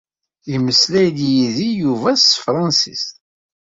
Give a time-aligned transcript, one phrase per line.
[0.51, 3.11] Yemmeslay-d yid-i Yuba s tefransist.